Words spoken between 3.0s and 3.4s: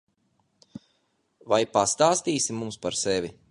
sevi?